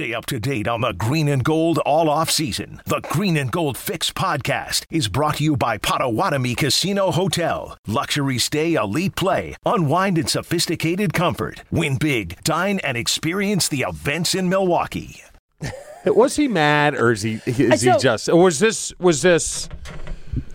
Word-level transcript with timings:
Stay 0.00 0.14
up 0.14 0.24
to 0.24 0.40
date 0.40 0.66
on 0.66 0.80
the 0.80 0.94
green 0.94 1.28
and 1.28 1.44
gold 1.44 1.76
all 1.80 2.08
off 2.08 2.30
season. 2.30 2.80
The 2.86 3.02
Green 3.10 3.36
and 3.36 3.52
Gold 3.52 3.76
Fix 3.76 4.10
podcast 4.10 4.86
is 4.88 5.08
brought 5.08 5.34
to 5.36 5.44
you 5.44 5.58
by 5.58 5.76
Potawatomi 5.76 6.54
Casino 6.54 7.10
Hotel. 7.10 7.76
Luxury 7.86 8.38
stay, 8.38 8.76
elite 8.76 9.14
play, 9.14 9.56
unwind 9.66 10.16
in 10.16 10.26
sophisticated 10.26 11.12
comfort. 11.12 11.64
Win 11.70 11.98
big, 11.98 12.42
dine, 12.44 12.78
and 12.78 12.96
experience 12.96 13.68
the 13.68 13.84
events 13.86 14.34
in 14.34 14.48
Milwaukee. 14.48 15.20
Was 16.06 16.34
he 16.34 16.48
mad, 16.48 16.94
or 16.94 17.12
is 17.12 17.20
he 17.20 17.42
is 17.44 17.82
he 17.82 17.92
just? 17.98 18.30
Or 18.30 18.42
was 18.42 18.58
this 18.58 18.94
was 18.98 19.20
this? 19.20 19.68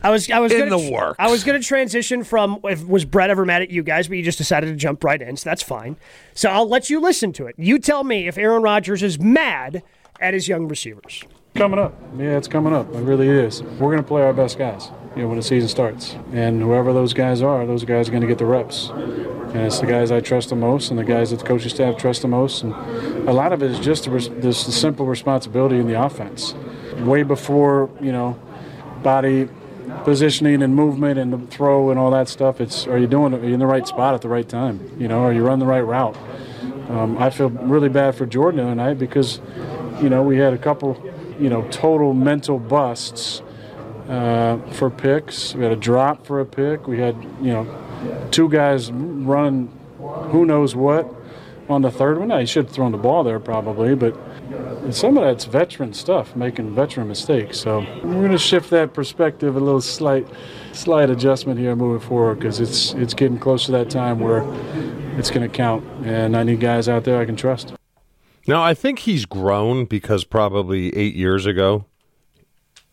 I 0.06 0.12
was 0.12 0.30
I 0.30 0.38
was 0.38 0.52
In 0.52 0.60
gonna 0.60 0.70
the 0.70 0.92
works. 0.92 1.16
I 1.18 1.32
was 1.32 1.44
going 1.44 1.60
to 1.60 1.68
transition 1.68 2.24
from 2.24 2.60
if, 2.66 2.88
was 2.88 3.06
Brett 3.06 3.32
ever 3.32 3.44
mad 3.44 3.64
at 3.64 3.72
you 3.72 3.82
guys, 3.82 4.08
but 4.08 4.18
you 4.18 4.24
just 4.24 4.38
decided 4.38 4.68
to 4.68 4.76
jump 4.76 5.04
right 5.04 5.20
in, 5.20 5.36
so 5.36 5.50
that's 5.50 5.64
fine. 5.64 5.98
So 6.36 6.48
I'll 6.48 6.70
let 6.70 6.92
you 6.92 7.00
listen 7.00 7.34
to 7.34 7.48
it. 7.48 7.56
You 7.58 7.80
tell 7.80 8.04
me 8.04 8.28
if 8.28 8.38
Aaron 8.38 8.62
Rodgers 8.62 9.02
is 9.02 9.18
mad 9.18 9.82
at 10.20 10.36
his 10.36 10.48
young 10.48 10.68
receivers. 10.68 11.24
Coming 11.56 11.80
up. 11.80 12.00
Yeah, 12.20 12.38
it's 12.38 12.48
coming 12.48 12.72
up. 12.72 12.94
It 12.94 13.00
really 13.00 13.28
is. 13.28 13.64
We're 13.64 13.90
going 13.90 13.98
to 13.98 14.04
play 14.04 14.22
our 14.22 14.34
best 14.34 14.60
guys, 14.60 14.92
you 15.16 15.24
know, 15.24 15.28
when 15.28 15.38
the 15.38 15.44
season 15.44 15.70
starts. 15.70 16.16
And 16.34 16.62
whoever 16.62 16.94
those 16.94 17.14
guys 17.14 17.42
are, 17.42 17.66
those 17.66 17.84
guys 17.84 18.08
are 18.08 18.12
going 18.12 18.22
to 18.22 18.28
get 18.28 18.38
the 18.38 18.46
reps. 18.46 18.90
And 18.90 19.58
it's 19.58 19.80
the 19.80 19.88
guys 19.88 20.12
I 20.12 20.20
trust 20.20 20.50
the 20.50 20.56
most 20.56 20.92
and 20.92 21.00
the 21.00 21.04
guys 21.04 21.32
that 21.32 21.40
the 21.40 21.46
coaching 21.46 21.70
staff 21.70 21.98
trust 21.98 22.22
the 22.22 22.28
most. 22.28 22.62
And 22.62 22.74
a 23.28 23.34
lot 23.34 23.54
of 23.54 23.64
it 23.64 23.72
is 23.72 23.80
just 23.80 24.04
the, 24.04 24.12
this 24.38 24.60
simple 24.76 25.08
responsibility 25.08 25.78
in 25.78 25.88
the 25.88 26.00
offense. 26.00 26.54
Way 27.00 27.24
before, 27.24 27.90
you 28.00 28.12
know, 28.12 28.38
body 29.02 29.48
positioning 30.04 30.62
and 30.62 30.76
movement 30.76 31.20
and 31.20 31.34
the 31.34 31.38
throw 31.48 31.90
and 31.90 32.00
all 32.00 32.12
that 32.12 32.30
stuff, 32.30 32.62
it's 32.62 32.88
are 32.88 32.98
you 32.98 33.08
doing 33.08 33.34
it? 33.34 33.42
Are 33.42 33.48
you 33.48 33.54
in 33.54 33.60
the 33.60 33.68
right 33.68 33.88
spot 33.88 34.14
at 34.14 34.22
the 34.22 34.30
right 34.30 34.48
time? 34.48 34.80
You 35.00 35.08
know, 35.08 35.24
are 35.24 35.34
you 35.34 35.44
running 35.44 35.60
the 35.60 35.66
right 35.66 35.82
route? 35.82 36.18
Um, 36.90 37.18
I 37.18 37.30
feel 37.30 37.50
really 37.50 37.90
bad 37.90 38.16
for 38.16 38.26
Jordan 38.26 38.66
tonight 38.68 38.96
because, 38.96 39.40
you 40.02 40.10
know, 40.10 40.22
we 40.22 40.38
had 40.38 40.54
a 40.54 40.58
couple, 40.58 41.02
you 41.40 41.50
know, 41.50 41.68
total 41.70 42.14
mental 42.14 42.60
busts 42.60 43.42
uh, 44.08 44.58
for 44.72 44.90
picks. 44.90 45.56
We 45.56 45.64
had 45.64 45.72
a 45.72 45.78
drop 45.78 46.26
for 46.26 46.40
a 46.40 46.46
pick. 46.46 46.88
We 46.88 47.00
had, 47.00 47.16
you 47.42 47.54
know, 47.54 48.28
two 48.32 48.50
guys 48.50 48.92
running 48.92 49.72
who 50.00 50.46
knows 50.46 50.76
what 50.76 51.12
on 51.70 51.82
the 51.82 51.92
third 51.92 52.20
one. 52.20 52.30
He 52.40 52.46
should 52.46 52.66
have 52.66 52.74
thrown 52.74 52.92
the 52.92 52.98
ball 52.98 53.24
there 53.24 53.40
probably, 53.40 53.96
but 53.96 54.16
some 54.92 55.18
of 55.18 55.24
that's 55.24 55.46
veteran 55.46 55.94
stuff, 55.94 56.36
making 56.36 56.76
veteran 56.76 57.08
mistakes. 57.08 57.60
So 57.60 57.80
we're 58.04 58.14
going 58.14 58.32
to 58.32 58.38
shift 58.38 58.70
that 58.70 58.94
perspective 58.94 59.56
a 59.56 59.60
little 59.60 59.82
slight, 59.82 60.28
slight 60.74 61.10
adjustment 61.10 61.60
here 61.60 61.76
moving 61.76 62.08
forward 62.08 62.40
because 62.40 62.60
it's 62.60 62.94
it's 62.94 63.14
getting 63.14 63.40
close 63.40 63.66
to 63.66 63.72
that 63.72 63.90
time 63.90 64.20
where 64.20 64.44
it's 65.18 65.32
going 65.32 65.50
to 65.50 65.56
count, 65.56 65.86
and 66.06 66.36
I 66.36 66.44
need 66.44 66.60
guys 66.60 66.88
out 66.88 67.04
there 67.04 67.20
I 67.20 67.26
can 67.26 67.36
trust. 67.36 67.74
Now 68.48 68.62
I 68.62 68.74
think 68.74 69.00
he's 69.00 69.26
grown 69.26 69.86
because 69.86 70.24
probably 70.24 70.96
eight 70.96 71.16
years 71.16 71.46
ago, 71.46 71.86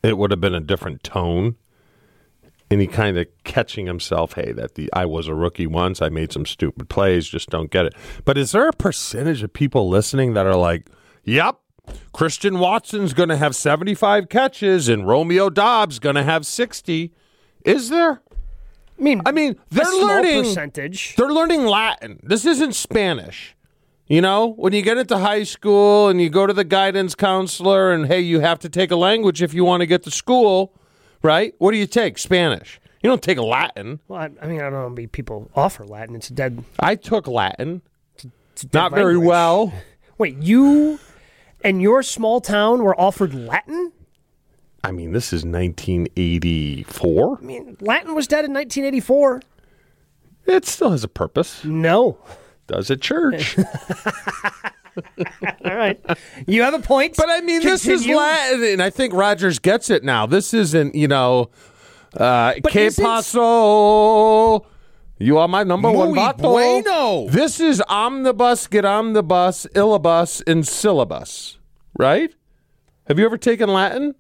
it 0.02 0.16
would 0.16 0.30
have 0.30 0.40
been 0.40 0.54
a 0.54 0.60
different 0.60 1.02
tone. 1.02 1.56
And 2.70 2.80
he 2.80 2.86
kind 2.86 3.18
of 3.18 3.26
catching 3.44 3.84
himself, 3.84 4.32
hey, 4.32 4.52
that 4.52 4.76
the 4.76 4.88
I 4.94 5.04
was 5.04 5.28
a 5.28 5.34
rookie 5.34 5.66
once, 5.66 6.00
I 6.00 6.08
made 6.08 6.32
some 6.32 6.46
stupid 6.46 6.88
plays, 6.88 7.28
just 7.28 7.50
don't 7.50 7.70
get 7.70 7.84
it. 7.84 7.94
But 8.24 8.38
is 8.38 8.52
there 8.52 8.66
a 8.66 8.72
percentage 8.72 9.42
of 9.42 9.52
people 9.52 9.90
listening 9.90 10.32
that 10.32 10.46
are 10.46 10.56
like, 10.56 10.88
"Yep, 11.24 11.58
Christian 12.12 12.58
Watson's 12.58 13.12
going 13.12 13.28
to 13.28 13.36
have 13.36 13.54
75 13.56 14.28
catches 14.28 14.88
and 14.88 15.06
Romeo 15.06 15.50
Doubs 15.50 15.98
going 15.98 16.16
to 16.16 16.22
have 16.22 16.46
60?" 16.46 17.12
Is 17.64 17.88
there? 17.90 18.22
I 18.98 19.02
mean, 19.02 19.22
I 19.26 19.32
mean, 19.32 19.56
they're 19.70 19.84
learning 19.84 20.44
percentage. 20.44 21.16
They're 21.16 21.32
learning 21.32 21.64
Latin. 21.64 22.20
This 22.22 22.44
isn't 22.44 22.74
Spanish. 22.74 23.56
You 24.06 24.20
know, 24.20 24.48
when 24.54 24.72
you 24.72 24.82
get 24.82 24.98
into 24.98 25.16
high 25.18 25.44
school 25.44 26.08
and 26.08 26.20
you 26.20 26.28
go 26.28 26.46
to 26.46 26.52
the 26.52 26.64
guidance 26.64 27.14
counselor 27.14 27.92
and 27.92 28.06
hey, 28.06 28.20
you 28.20 28.40
have 28.40 28.58
to 28.60 28.68
take 28.68 28.90
a 28.90 28.96
language 28.96 29.42
if 29.42 29.54
you 29.54 29.64
want 29.64 29.80
to 29.80 29.86
get 29.86 30.02
to 30.02 30.10
school, 30.10 30.74
right? 31.22 31.54
What 31.58 31.70
do 31.70 31.78
you 31.78 31.86
take? 31.86 32.18
Spanish. 32.18 32.80
You 33.02 33.08
don't 33.08 33.22
take 33.22 33.38
Latin. 33.38 34.00
Well, 34.08 34.20
I, 34.20 34.30
I 34.42 34.46
mean, 34.46 34.60
I 34.60 34.64
don't 34.64 34.72
know. 34.74 34.90
Maybe 34.90 35.06
people 35.06 35.50
offer 35.56 35.84
Latin. 35.84 36.14
It's 36.14 36.30
a 36.30 36.34
dead. 36.34 36.64
I 36.78 36.94
took 36.94 37.26
Latin. 37.26 37.82
It's 38.52 38.62
dead 38.62 38.74
Not 38.74 38.92
very 38.92 39.16
well. 39.16 39.72
Wait, 40.18 40.36
you 40.36 41.00
and 41.64 41.80
your 41.82 42.02
small 42.02 42.40
town 42.40 42.82
were 42.82 42.98
offered 43.00 43.34
Latin? 43.34 43.92
I 44.84 44.90
mean, 44.90 45.12
this 45.12 45.32
is 45.32 45.44
1984. 45.44 47.38
I 47.38 47.44
mean, 47.44 47.76
Latin 47.80 48.14
was 48.14 48.26
dead 48.26 48.44
in 48.44 48.52
1984. 48.52 49.42
It 50.46 50.66
still 50.66 50.90
has 50.90 51.04
a 51.04 51.08
purpose. 51.08 51.64
No. 51.64 52.18
Does 52.66 52.90
at 52.90 53.00
church. 53.00 53.56
All 55.64 55.76
right. 55.76 56.00
You 56.46 56.62
have 56.62 56.74
a 56.74 56.78
point. 56.80 57.16
But 57.16 57.30
I 57.30 57.40
mean, 57.40 57.62
this 57.62 57.86
is 57.86 58.06
Latin, 58.06 58.64
and 58.64 58.82
I 58.82 58.90
think 58.90 59.14
Rodgers 59.14 59.58
gets 59.58 59.90
it 59.90 60.04
now. 60.04 60.26
This 60.26 60.52
isn't, 60.52 60.94
you 60.94 61.08
know, 61.08 61.50
uh, 62.16 62.54
But 62.62 62.72
que 62.72 62.90
paso? 62.90 64.66
You 65.18 65.38
are 65.38 65.46
my 65.48 65.62
number 65.62 65.90
one 65.90 66.10
Muy 66.10 66.18
vato. 66.18 66.38
bueno. 66.42 67.28
This 67.28 67.60
is 67.60 67.80
omnibus, 67.88 68.66
get 68.66 68.84
omnibus, 68.84 69.66
illibus, 69.74 70.42
and 70.46 70.66
syllabus, 70.66 71.58
right? 71.98 72.34
Have 73.06 73.18
you 73.18 73.24
ever 73.24 73.36
taken 73.36 73.72
Latin? 73.72 74.14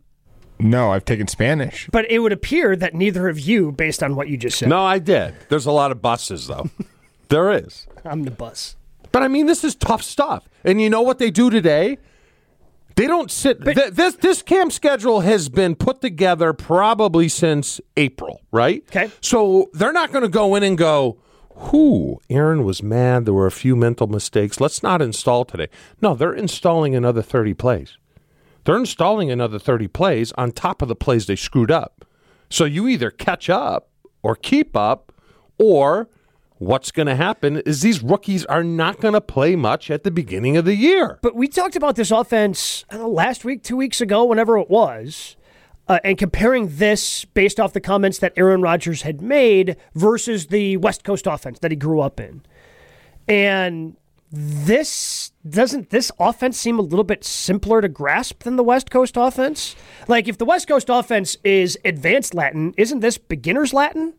No, 0.58 0.92
I've 0.92 1.04
taken 1.04 1.26
Spanish. 1.26 1.88
But 1.90 2.08
it 2.10 2.20
would 2.20 2.32
appear 2.32 2.76
that 2.76 2.94
neither 2.94 3.28
of 3.28 3.40
you, 3.40 3.72
based 3.72 4.02
on 4.02 4.14
what 4.14 4.28
you 4.28 4.36
just 4.36 4.58
said, 4.58 4.68
No, 4.68 4.84
I 4.84 4.98
did. 5.00 5.34
There's 5.48 5.66
a 5.66 5.72
lot 5.72 5.90
of 5.90 6.00
buses, 6.00 6.46
though. 6.46 6.70
there 7.28 7.50
is. 7.50 7.86
I'm 8.04 8.22
the 8.22 8.30
bus. 8.30 8.76
But 9.10 9.22
I 9.22 9.28
mean, 9.28 9.46
this 9.46 9.64
is 9.64 9.74
tough 9.74 10.02
stuff. 10.02 10.48
And 10.64 10.80
you 10.80 10.88
know 10.88 11.02
what 11.02 11.18
they 11.18 11.30
do 11.30 11.50
today? 11.50 11.98
They 12.96 13.06
don't 13.06 13.30
sit. 13.30 13.64
th- 13.64 13.92
this 13.92 14.16
this 14.16 14.42
camp 14.42 14.72
schedule 14.72 15.20
has 15.20 15.48
been 15.48 15.74
put 15.74 16.00
together 16.00 16.52
probably 16.52 17.28
since 17.28 17.80
April, 17.96 18.42
right? 18.52 18.84
Okay. 18.88 19.10
So 19.20 19.70
they're 19.72 19.92
not 19.92 20.12
going 20.12 20.22
to 20.22 20.28
go 20.28 20.54
in 20.54 20.62
and 20.62 20.76
go, 20.76 21.18
"Who? 21.54 22.20
Aaron 22.28 22.64
was 22.64 22.82
mad. 22.82 23.24
There 23.24 23.34
were 23.34 23.46
a 23.46 23.50
few 23.52 23.76
mental 23.76 24.06
mistakes. 24.06 24.60
Let's 24.60 24.82
not 24.82 25.00
install 25.00 25.44
today." 25.44 25.68
No, 26.00 26.14
they're 26.14 26.34
installing 26.34 26.94
another 26.94 27.22
thirty 27.22 27.54
plays. 27.54 27.96
They're 28.64 28.76
installing 28.78 29.30
another 29.30 29.58
thirty 29.58 29.88
plays 29.88 30.32
on 30.32 30.52
top 30.52 30.82
of 30.82 30.88
the 30.88 30.94
plays 30.96 31.26
they 31.26 31.36
screwed 31.36 31.70
up. 31.70 32.04
So 32.50 32.64
you 32.64 32.86
either 32.88 33.10
catch 33.10 33.48
up 33.50 33.88
or 34.22 34.36
keep 34.36 34.76
up, 34.76 35.12
or 35.58 36.08
what's 36.62 36.92
going 36.92 37.06
to 37.06 37.16
happen 37.16 37.58
is 37.58 37.82
these 37.82 38.02
rookies 38.02 38.44
are 38.46 38.62
not 38.62 39.00
going 39.00 39.14
to 39.14 39.20
play 39.20 39.56
much 39.56 39.90
at 39.90 40.04
the 40.04 40.10
beginning 40.10 40.56
of 40.56 40.64
the 40.64 40.76
year. 40.76 41.18
But 41.20 41.34
we 41.34 41.48
talked 41.48 41.76
about 41.76 41.96
this 41.96 42.10
offense 42.10 42.84
know, 42.92 43.08
last 43.08 43.44
week, 43.44 43.62
two 43.62 43.76
weeks 43.76 44.00
ago, 44.00 44.24
whenever 44.24 44.56
it 44.58 44.70
was, 44.70 45.36
uh, 45.88 45.98
and 46.04 46.16
comparing 46.16 46.76
this 46.76 47.24
based 47.24 47.58
off 47.58 47.72
the 47.72 47.80
comments 47.80 48.18
that 48.18 48.32
Aaron 48.36 48.62
Rodgers 48.62 49.02
had 49.02 49.20
made 49.20 49.76
versus 49.94 50.46
the 50.46 50.76
West 50.76 51.02
Coast 51.02 51.26
offense 51.26 51.58
that 51.58 51.72
he 51.72 51.76
grew 51.76 52.00
up 52.00 52.20
in. 52.20 52.42
And 53.26 53.96
this 54.30 55.32
doesn't 55.46 55.90
this 55.90 56.10
offense 56.18 56.58
seem 56.58 56.78
a 56.78 56.82
little 56.82 57.04
bit 57.04 57.22
simpler 57.22 57.82
to 57.82 57.88
grasp 57.88 58.44
than 58.44 58.56
the 58.56 58.62
West 58.62 58.90
Coast 58.90 59.16
offense? 59.16 59.76
Like 60.08 60.28
if 60.28 60.38
the 60.38 60.44
West 60.44 60.68
Coast 60.68 60.88
offense 60.88 61.36
is 61.44 61.76
advanced 61.84 62.34
Latin, 62.34 62.72
isn't 62.78 63.00
this 63.00 63.18
beginner's 63.18 63.74
Latin? 63.74 64.14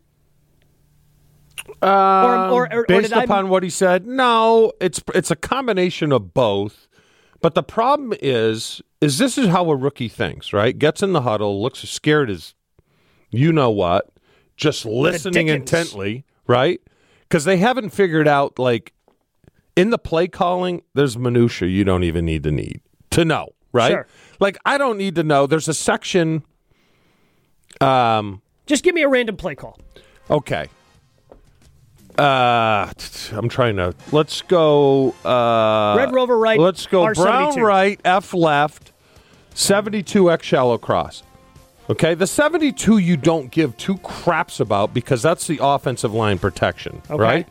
Or, 1.82 1.88
or, 1.88 2.50
or, 2.52 2.72
or 2.72 2.84
Based 2.86 3.10
did 3.10 3.12
I- 3.18 3.24
upon 3.24 3.48
what 3.48 3.62
he 3.62 3.70
said, 3.70 4.06
no, 4.06 4.72
it's 4.80 5.02
it's 5.14 5.30
a 5.30 5.36
combination 5.36 6.12
of 6.12 6.34
both. 6.34 6.88
But 7.40 7.54
the 7.54 7.62
problem 7.62 8.14
is, 8.22 8.80
is 9.02 9.18
this 9.18 9.36
is 9.36 9.48
how 9.48 9.70
a 9.70 9.76
rookie 9.76 10.08
thinks, 10.08 10.52
right? 10.54 10.78
Gets 10.78 11.02
in 11.02 11.12
the 11.12 11.20
huddle, 11.22 11.62
looks 11.62 11.84
as 11.84 11.90
scared 11.90 12.30
as 12.30 12.54
you 13.30 13.52
know 13.52 13.70
what, 13.70 14.10
just 14.56 14.86
listening 14.86 15.48
intently, 15.48 16.24
right? 16.46 16.80
Because 17.28 17.44
they 17.44 17.58
haven't 17.58 17.90
figured 17.90 18.26
out 18.26 18.58
like 18.58 18.92
in 19.76 19.90
the 19.90 19.98
play 19.98 20.26
calling, 20.28 20.82
there's 20.94 21.18
minutia 21.18 21.68
you 21.68 21.84
don't 21.84 22.04
even 22.04 22.24
need 22.24 22.44
to 22.44 22.50
need 22.50 22.80
to 23.10 23.24
know, 23.24 23.50
right? 23.72 23.90
Sure. 23.90 24.06
Like 24.40 24.56
I 24.64 24.78
don't 24.78 24.96
need 24.96 25.14
to 25.16 25.22
know. 25.22 25.46
There's 25.46 25.68
a 25.68 25.74
section. 25.74 26.44
Um. 27.80 28.40
just 28.66 28.84
give 28.84 28.94
me 28.94 29.02
a 29.02 29.08
random 29.08 29.36
play 29.36 29.54
call. 29.54 29.78
Okay. 30.30 30.68
Uh, 32.18 32.90
I'm 33.32 33.48
trying 33.48 33.76
to. 33.76 33.94
Let's 34.12 34.42
go. 34.42 35.14
Uh, 35.24 35.94
Red 35.96 36.12
Rover 36.12 36.38
right, 36.38 36.58
Let's 36.58 36.86
go. 36.86 37.02
R72. 37.04 37.22
Brown 37.22 37.60
right, 37.60 38.00
F 38.04 38.32
left, 38.34 38.92
72 39.54 40.30
X 40.30 40.46
shallow 40.46 40.78
cross. 40.78 41.22
Okay, 41.90 42.14
the 42.14 42.26
72 42.26 42.98
you 42.98 43.16
don't 43.16 43.50
give 43.50 43.76
two 43.76 43.98
craps 43.98 44.58
about 44.60 44.94
because 44.94 45.20
that's 45.22 45.46
the 45.46 45.58
offensive 45.62 46.14
line 46.14 46.38
protection, 46.38 47.02
right? 47.10 47.46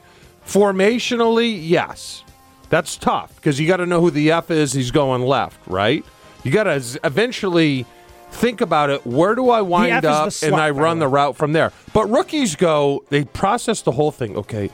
Formationally, 0.45 1.59
yes. 1.62 2.24
That's 2.69 2.98
tough 2.98 3.36
because 3.36 3.59
you 3.59 3.68
got 3.68 3.77
to 3.77 3.86
know 3.86 4.01
who 4.01 4.09
the 4.09 4.31
F 4.31 4.50
is. 4.50 4.74
He's 4.74 4.89
going 4.89 5.21
left, 5.21 5.59
right? 5.68 6.04
You 6.44 6.51
got 6.51 6.63
to 6.63 7.00
eventually 7.04 7.86
think 8.33 8.62
about 8.62 8.89
it. 8.89 9.06
Where 9.06 9.35
do 9.35 9.50
I 9.50 9.62
wind 9.62 9.89
up? 10.06 10.25
and 10.44 10.56
I 10.56 10.69
run 10.71 11.00
the 11.00 11.07
route 11.07 11.35
from 11.38 11.53
there. 11.53 11.71
But 11.94 12.09
rookies 12.09 12.56
go, 12.56 13.03
they 13.09 13.24
process 13.25 13.81
the 13.81 13.91
whole 13.91 14.12
thing. 14.12 14.35
Okay, 14.35 14.69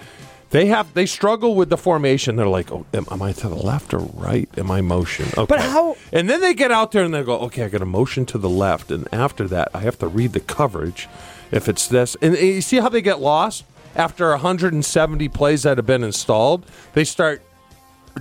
They 0.51 0.65
have 0.67 0.94
they 0.94 1.06
struggle 1.06 1.53
with 1.56 1.69
the 1.69 1.77
formation. 1.77 2.35
They're 2.35 2.47
like, 2.47 2.71
oh, 2.71 2.85
am, 2.94 3.06
am 3.11 3.21
I 3.21 3.33
to 3.33 3.50
the 3.50 3.56
left 3.56 3.94
or 3.94 4.00
right? 4.00 4.50
Am 4.57 4.71
I 4.71 4.81
motion? 4.81 5.27
Okay. 5.38 5.45
But 5.47 5.59
how- 5.59 5.95
And 6.11 6.29
then 6.29 6.41
they 6.41 6.53
get 6.53 6.71
out 6.71 6.91
there 6.91 7.03
and 7.03 7.13
they 7.13 7.23
go, 7.23 7.38
okay, 7.41 7.63
I 7.65 7.69
got 7.69 7.79
to 7.79 7.85
motion 7.85 8.25
to 8.27 8.38
the 8.38 8.50
left, 8.50 8.89
and 8.91 9.07
after 9.13 9.47
that, 9.50 9.69
I 9.73 9.79
have 9.81 10.00
to 10.00 10.07
read 10.07 10.33
the 10.33 10.39
coverage. 10.39 11.07
If 11.51 11.67
it's 11.67 11.88
this, 11.88 12.15
and, 12.21 12.35
and 12.35 12.47
you 12.47 12.61
see 12.61 12.77
how 12.77 12.89
they 12.89 13.01
get 13.01 13.19
lost 13.19 13.63
after 13.95 14.29
170 14.29 15.29
plays 15.29 15.63
that 15.63 15.77
have 15.77 15.85
been 15.88 16.03
installed, 16.03 16.63
they 16.94 17.03
start 17.03 17.41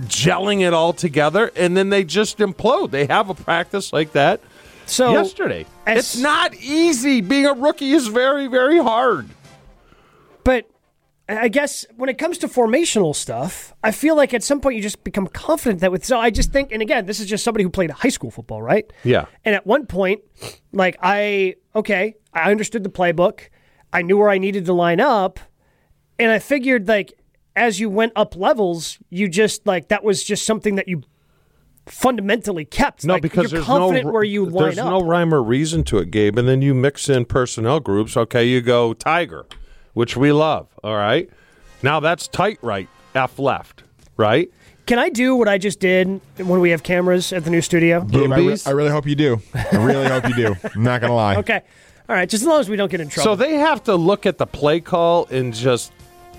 gelling 0.01 0.61
it 0.65 0.73
all 0.73 0.93
together, 0.93 1.51
and 1.55 1.75
then 1.77 1.89
they 1.89 2.03
just 2.03 2.37
implode. 2.39 2.89
They 2.91 3.05
have 3.05 3.29
a 3.29 3.33
practice 3.35 3.91
like 3.93 4.13
that 4.13 4.41
So 4.89 5.13
yesterday. 5.13 5.65
as- 5.85 5.97
it's 5.97 6.17
not 6.17 6.55
easy. 6.55 7.21
Being 7.21 7.45
a 7.45 7.53
rookie 7.53 7.91
is 7.91 8.07
very, 8.07 8.47
very 8.47 8.79
hard. 8.79 9.29
But 10.43 10.69
I 11.27 11.47
guess 11.47 11.85
when 11.95 12.09
it 12.09 12.17
comes 12.17 12.39
to 12.39 12.47
formational 12.47 13.15
stuff, 13.15 13.73
I 13.83 13.91
feel 13.91 14.15
like 14.15 14.33
at 14.33 14.43
some 14.43 14.61
point 14.61 14.75
you 14.77 14.81
just 14.81 15.03
become 15.03 15.27
confident 15.27 15.81
that 15.81 15.91
with. 15.91 16.03
So 16.03 16.19
I 16.19 16.31
just 16.31 16.51
think, 16.51 16.71
and 16.71 16.81
again, 16.81 17.05
this 17.05 17.19
is 17.19 17.27
just 17.27 17.43
somebody 17.43 17.63
who 17.63 17.69
played 17.69 17.91
high 17.91 18.09
school 18.09 18.31
football, 18.31 18.61
right? 18.61 18.91
Yeah. 19.03 19.25
And 19.45 19.53
at 19.53 19.67
one 19.67 19.85
point, 19.85 20.21
like 20.73 20.97
I, 21.01 21.55
okay, 21.75 22.15
I 22.33 22.49
understood 22.49 22.83
the 22.83 22.89
playbook. 22.89 23.41
I 23.93 24.01
knew 24.01 24.17
where 24.17 24.29
I 24.29 24.37
needed 24.39 24.65
to 24.65 24.73
line 24.73 24.99
up. 24.99 25.39
And 26.17 26.31
I 26.31 26.39
figured, 26.39 26.87
like, 26.87 27.13
as 27.55 27.79
you 27.79 27.89
went 27.89 28.13
up 28.15 28.35
levels, 28.35 28.99
you 29.09 29.27
just, 29.29 29.65
like, 29.65 29.87
that 29.87 30.03
was 30.03 30.23
just 30.23 30.45
something 30.45 30.75
that 30.75 30.87
you 30.87 31.03
fundamentally 31.91 32.65
kept. 32.65 33.05
No, 33.05 33.13
Like, 33.13 33.21
because 33.21 33.51
you're 33.51 33.61
there's 33.61 33.65
confident 33.65 34.05
no 34.07 34.11
where 34.11 34.23
you 34.23 34.45
line 34.45 34.63
there's 34.63 34.77
up. 34.77 34.89
no 34.89 35.01
rhyme 35.01 35.33
or 35.33 35.41
reason 35.41 35.83
to 35.85 35.97
it, 35.99 36.11
Gabe. 36.11 36.37
And 36.37 36.47
then 36.47 36.61
you 36.61 36.73
mix 36.73 37.09
in 37.09 37.25
personnel 37.25 37.79
groups. 37.79 38.15
Okay, 38.15 38.45
you 38.45 38.61
go 38.61 38.93
Tiger, 38.93 39.45
which 39.93 40.15
we 40.17 40.31
love. 40.31 40.67
All 40.83 40.95
right, 40.95 41.29
now 41.83 41.99
that's 41.99 42.27
tight 42.27 42.59
right, 42.61 42.87
F 43.15 43.39
left, 43.39 43.83
right. 44.17 44.49
Can 44.85 44.97
I 44.97 45.09
do 45.09 45.35
what 45.35 45.47
I 45.47 45.59
just 45.59 45.79
did 45.79 46.19
when 46.37 46.59
we 46.61 46.71
have 46.71 46.81
cameras 46.81 47.31
at 47.31 47.43
the 47.43 47.51
new 47.51 47.61
studio? 47.61 48.01
Gabe, 48.01 48.31
I, 48.31 48.35
re- 48.37 48.41
Boobies? 48.43 48.67
I 48.67 48.71
really 48.71 48.89
hope 48.89 49.05
you 49.05 49.13
do. 49.15 49.39
I 49.53 49.75
really 49.77 50.07
hope 50.07 50.27
you 50.27 50.33
do. 50.35 50.55
I'm 50.75 50.83
not 50.83 50.99
gonna 51.01 51.13
lie. 51.15 51.35
Okay. 51.39 51.61
All 52.09 52.15
right. 52.15 52.27
Just 52.27 52.41
as 52.41 52.47
long 52.47 52.59
as 52.59 52.67
we 52.69 52.75
don't 52.75 52.89
get 52.89 52.99
in 52.99 53.07
trouble. 53.07 53.23
So 53.23 53.35
they 53.35 53.53
have 53.57 53.83
to 53.83 53.95
look 53.95 54.25
at 54.25 54.39
the 54.39 54.47
play 54.47 54.79
call 54.79 55.27
and 55.27 55.53
just 55.53 55.91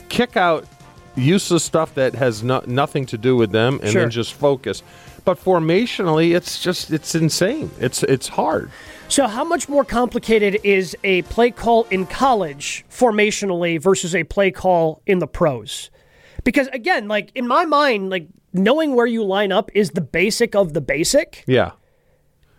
kick 0.09 0.37
out 0.37 0.67
useless 1.15 1.63
stuff 1.63 1.95
that 1.95 2.17
has 2.17 2.43
no, 2.43 2.61
nothing 2.67 3.07
to 3.07 3.17
do 3.19 3.37
with 3.37 3.53
them, 3.53 3.79
and 3.83 3.91
Sure. 3.93 4.03
then 4.03 4.11
just 4.11 4.33
focus. 4.35 4.83
But 5.25 5.39
formationally, 5.39 6.35
it's 6.35 6.61
just 6.61 6.91
it's 6.91 7.15
insane. 7.15 7.71
It's 7.79 8.03
it's 8.03 8.29
hard. 8.29 8.71
So, 9.09 9.27
how 9.27 9.43
much 9.43 9.69
more 9.69 9.85
complicated 9.85 10.61
is 10.63 10.97
a 11.03 11.23
play 11.23 11.51
call 11.51 11.85
in 11.91 12.07
college 12.07 12.85
formationally 12.91 13.81
versus 13.81 14.15
a 14.15 14.25
play 14.25 14.51
call 14.51 15.03
in 15.05 15.19
the 15.19 15.27
pros? 15.27 15.91
Because 16.45 16.69
again, 16.69 17.09
like 17.09 17.33
in 17.35 17.49
my 17.49 17.65
mind, 17.65 18.11
like 18.11 18.29
knowing 18.53 18.95
where 18.95 19.07
you 19.07 19.25
line 19.25 19.53
up 19.53 19.71
is 19.75 19.91
the 19.91 20.01
basic 20.01 20.55
of 20.55 20.75
the 20.75 20.81
basic. 20.81 21.45
Yeah. 21.47 21.73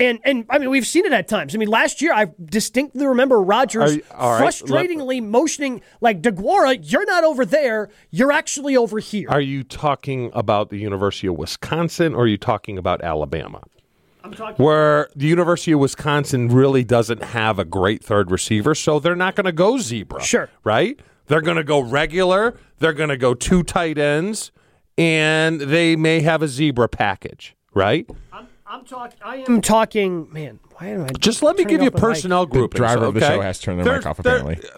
And 0.02 0.20
and 0.24 0.46
I 0.50 0.58
mean, 0.58 0.72
we've 0.72 0.88
seen 0.88 1.06
it 1.06 1.14
at 1.14 1.28
times. 1.28 1.54
I 1.54 1.60
mean, 1.60 1.70
last 1.70 2.02
year 2.02 2.12
I 2.12 2.28
distinctly 2.44 3.06
remember 3.06 3.40
Rodgers 3.42 3.98
you- 3.98 4.04
all 4.18 4.32
right, 4.34 4.42
frustratingly 4.44 5.24
motioning 5.24 5.82
like 6.02 6.22
DeGuara, 6.22 6.80
you're 6.82 7.06
not 7.06 7.24
over 7.24 7.46
there, 7.46 7.90
you're 8.10 8.32
actually 8.32 8.76
over 8.76 8.98
here. 9.00 9.30
Are 9.30 9.40
you 9.40 9.64
talking 9.64 10.32
about 10.34 10.70
the 10.72 10.78
University 10.78 11.28
of 11.28 11.36
Wisconsin 11.38 12.16
or 12.16 12.24
are 12.24 12.28
you 12.28 12.38
talking 12.38 12.78
about 12.80 13.04
Alabama? 13.04 13.62
I'm 14.24 14.34
talking 14.34 14.64
Where 14.64 15.10
the 15.16 15.28
University 15.28 15.72
of 15.72 15.80
Wisconsin 15.80 16.48
really 16.50 16.84
doesn't 16.84 17.24
have 17.24 17.60
a 17.60 17.66
great 17.66 18.04
third 18.04 18.32
receiver, 18.32 18.74
so 18.76 19.00
they're 19.00 19.16
not 19.16 19.36
going 19.36 19.46
to 19.46 19.52
go 19.52 19.78
zebra. 19.78 20.22
Sure. 20.24 20.50
Right? 20.64 21.00
They're 21.28 21.42
going 21.42 21.58
to 21.58 21.64
go 21.64 21.80
regular, 21.80 22.58
they're 22.80 22.94
going 22.94 23.10
to 23.10 23.18
go 23.18 23.34
two 23.34 23.64
tight 23.64 23.98
ends, 23.98 24.52
and 24.98 25.62
they 25.62 25.96
may 25.96 26.22
have 26.22 26.42
a 26.42 26.48
zebra 26.48 26.90
package, 26.90 27.56
right? 27.74 28.10
I'm 28.34 28.48
talking 28.86 29.20
I 29.24 29.38
am 29.48 29.62
talking 29.62 30.32
man, 30.32 30.60
why 30.78 30.88
am 30.88 31.04
I 31.04 31.08
Just 31.20 31.44
let 31.44 31.58
me 31.58 31.66
give 31.66 31.82
you 31.82 31.88
up 31.88 31.94
the 31.94 32.00
mic? 32.02 32.10
personnel 32.16 32.46
The 32.46 32.52
groupings. 32.52 32.78
driver 32.80 33.06
of 33.06 33.14
the 33.14 33.20
okay? 33.26 33.36
show 33.36 33.42
has 33.42 33.60
to 33.60 33.66
turn 33.66 33.76
their 33.78 33.86
There's- 33.86 34.04
mic 34.04 34.10
off. 34.10 34.18
there- 34.18 34.38
Apparently, 34.38 34.70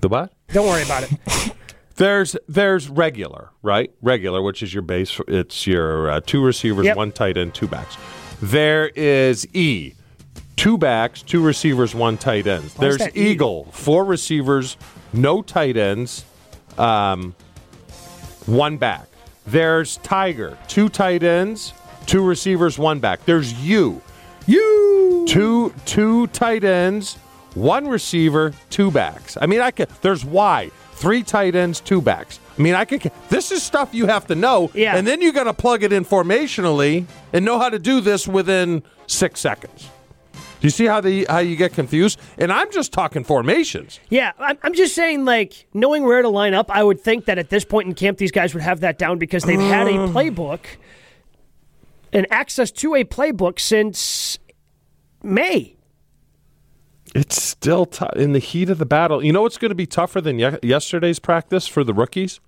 The 0.00 0.08
what? 0.08 0.32
Don't 0.52 0.66
worry 0.66 0.82
about 0.82 1.04
it. 1.04 1.52
There's 1.96 2.34
there's 2.48 2.88
regular, 2.88 3.50
right? 3.62 3.92
Regular, 4.00 4.40
which 4.40 4.62
is 4.62 4.72
your 4.72 4.82
base. 4.82 5.20
It's 5.28 5.66
your 5.66 6.10
uh, 6.10 6.20
two 6.24 6.42
receivers, 6.42 6.86
Yep. 6.86 6.96
one 6.96 7.12
tight 7.12 7.36
end, 7.36 7.52
two 7.52 7.66
backs. 7.68 7.98
There 8.40 8.88
is 8.88 9.46
E, 9.54 9.92
two 10.56 10.78
backs, 10.78 11.20
two 11.20 11.42
receivers, 11.44 11.94
one 11.94 12.16
tight 12.16 12.46
end. 12.46 12.64
There's 12.78 12.96
that 12.98 13.14
E? 13.14 13.32
Eagle, 13.32 13.64
four 13.72 14.06
receivers, 14.06 14.78
no 15.12 15.42
tight 15.42 15.76
ends, 15.76 16.24
um, 16.78 17.34
one 18.46 18.78
back. 18.78 19.06
There's 19.46 19.98
Tiger, 19.98 20.56
two 20.68 20.88
tight 20.88 21.22
ends, 21.22 21.74
two 22.10 22.24
receivers, 22.24 22.76
one 22.76 22.98
back. 22.98 23.24
There's 23.24 23.54
you, 23.54 24.02
you, 24.46 25.24
two 25.28 25.72
two 25.86 26.26
tight 26.28 26.64
ends, 26.64 27.14
one 27.54 27.86
receiver, 27.86 28.52
two 28.68 28.90
backs. 28.90 29.38
I 29.40 29.46
mean, 29.46 29.60
I 29.60 29.70
could. 29.70 29.88
There's 30.02 30.24
Y, 30.24 30.70
three 30.92 31.22
tight 31.22 31.54
ends, 31.54 31.78
two 31.80 32.02
backs. 32.02 32.40
I 32.58 32.62
mean, 32.62 32.74
I 32.74 32.84
could. 32.84 33.12
This 33.28 33.52
is 33.52 33.62
stuff 33.62 33.94
you 33.94 34.06
have 34.06 34.26
to 34.26 34.34
know, 34.34 34.72
Yeah. 34.74 34.96
and 34.96 35.06
then 35.06 35.22
you 35.22 35.32
got 35.32 35.44
to 35.44 35.54
plug 35.54 35.84
it 35.84 35.92
in 35.92 36.04
formationally 36.04 37.06
and 37.32 37.44
know 37.44 37.60
how 37.60 37.70
to 37.70 37.78
do 37.78 38.00
this 38.00 38.26
within 38.26 38.82
six 39.06 39.38
seconds. 39.38 39.88
Do 40.34 40.66
you 40.66 40.70
see 40.70 40.86
how 40.86 41.00
the 41.00 41.26
how 41.28 41.38
you 41.38 41.54
get 41.54 41.72
confused? 41.74 42.18
And 42.38 42.52
I'm 42.52 42.72
just 42.72 42.92
talking 42.92 43.22
formations. 43.22 44.00
Yeah, 44.10 44.32
I'm, 44.38 44.58
I'm 44.64 44.74
just 44.74 44.96
saying, 44.96 45.24
like, 45.24 45.66
knowing 45.72 46.02
where 46.02 46.20
to 46.22 46.28
line 46.28 46.54
up, 46.54 46.70
I 46.70 46.82
would 46.82 47.00
think 47.00 47.26
that 47.26 47.38
at 47.38 47.50
this 47.50 47.64
point 47.64 47.86
in 47.88 47.94
camp, 47.94 48.18
these 48.18 48.32
guys 48.32 48.52
would 48.52 48.64
have 48.64 48.80
that 48.80 48.98
down 48.98 49.18
because 49.18 49.44
they've 49.44 49.60
had 49.60 49.86
a 49.86 49.96
um. 49.96 50.12
playbook 50.12 50.58
and 52.12 52.26
access 52.30 52.70
to 52.72 52.94
a 52.94 53.04
playbook 53.04 53.58
since 53.58 54.38
May. 55.22 55.76
It's 57.14 57.42
still 57.42 57.86
t- 57.86 58.06
in 58.16 58.32
the 58.32 58.38
heat 58.38 58.70
of 58.70 58.78
the 58.78 58.86
battle. 58.86 59.24
You 59.24 59.32
know 59.32 59.42
what's 59.42 59.58
going 59.58 59.70
to 59.70 59.74
be 59.74 59.86
tougher 59.86 60.20
than 60.20 60.38
ye- 60.38 60.58
yesterday's 60.62 61.18
practice 61.18 61.66
for 61.66 61.82
the 61.82 61.92
rookies? 61.92 62.40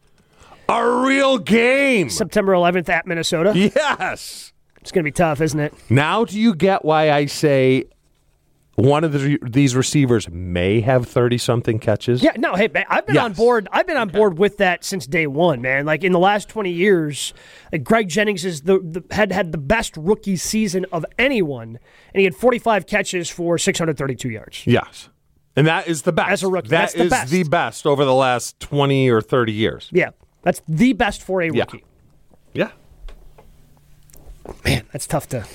A 0.68 0.88
real 1.04 1.38
game. 1.38 2.08
September 2.08 2.52
11th 2.52 2.88
at 2.88 3.06
Minnesota. 3.06 3.52
Yes. 3.56 4.52
It's 4.80 4.90
going 4.92 5.02
to 5.02 5.06
be 5.08 5.12
tough, 5.12 5.40
isn't 5.40 5.58
it? 5.58 5.74
Now, 5.90 6.24
do 6.24 6.38
you 6.38 6.54
get 6.54 6.84
why 6.84 7.10
I 7.10 7.26
say 7.26 7.84
one 8.74 9.04
of 9.04 9.12
the, 9.12 9.38
these 9.42 9.76
receivers 9.76 10.28
may 10.30 10.80
have 10.80 11.06
30 11.06 11.36
something 11.38 11.78
catches? 11.78 12.22
Yeah, 12.22 12.32
no, 12.38 12.54
hey, 12.54 12.68
man, 12.68 12.84
I've 12.88 13.06
been 13.06 13.18
on 13.18 13.32
board. 13.34 13.68
I've 13.70 13.86
been 13.86 13.96
on 13.98 14.08
board 14.08 14.38
with 14.38 14.56
that 14.58 14.82
since 14.84 15.06
day 15.06 15.26
one, 15.26 15.60
man. 15.60 15.84
Like 15.84 16.04
in 16.04 16.12
the 16.12 16.18
last 16.18 16.48
20 16.48 16.70
years, 16.70 17.34
like 17.70 17.84
Greg 17.84 18.08
Jennings 18.08 18.44
is 18.44 18.62
the, 18.62 18.78
the 18.78 19.04
had 19.14 19.30
had 19.30 19.52
the 19.52 19.58
best 19.58 19.96
rookie 19.96 20.36
season 20.36 20.86
of 20.90 21.04
anyone, 21.18 21.78
and 22.14 22.20
he 22.20 22.24
had 22.24 22.34
45 22.34 22.86
catches 22.86 23.28
for 23.28 23.58
632 23.58 24.30
yards. 24.30 24.66
Yes. 24.66 25.10
And 25.54 25.66
that 25.66 25.86
is 25.86 26.02
the 26.02 26.12
best. 26.12 26.30
As 26.30 26.42
a 26.42 26.48
rookie, 26.48 26.68
That 26.68 26.80
that's 26.80 26.94
the 26.94 27.04
is 27.04 27.10
best. 27.10 27.30
the 27.30 27.42
best 27.44 27.86
over 27.86 28.06
the 28.06 28.14
last 28.14 28.58
20 28.60 29.10
or 29.10 29.20
30 29.20 29.52
years. 29.52 29.90
Yeah, 29.92 30.10
that's 30.40 30.62
the 30.66 30.94
best 30.94 31.22
for 31.22 31.42
a 31.42 31.52
Yeah. 31.52 31.60
rookie. 31.64 31.84
Yeah. 32.54 32.70
Man, 34.64 34.86
that's 34.92 35.06
tough 35.06 35.28
to 35.28 35.46